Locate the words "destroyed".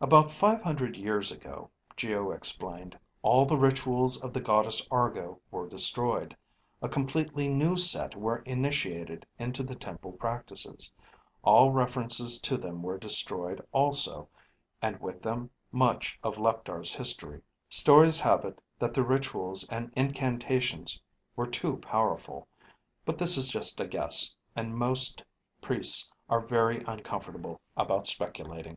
5.68-6.36, 12.96-13.60